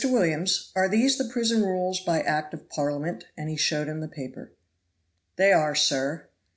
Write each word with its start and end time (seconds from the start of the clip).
Williams, 0.03 0.71
are 0.75 0.89
these 0.89 1.19
the 1.19 1.25
Prison 1.25 1.61
Rules 1.61 1.99
by 1.99 2.23
Act 2.23 2.55
of 2.55 2.67
Parliament?" 2.69 3.25
and 3.37 3.49
he 3.51 3.55
showed 3.55 3.87
him 3.87 3.99
the 3.99 4.07
paper. 4.07 4.51
"They 5.35 5.53
are, 5.53 5.75
sir." 5.75 6.27